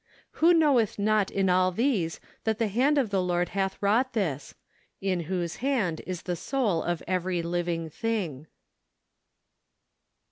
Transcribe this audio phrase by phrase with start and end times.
[0.41, 4.55] "Who knoweth not in all these that the hand of the Lord hath wrought this?
[4.99, 8.47] In whose hand is the soul of every living thing."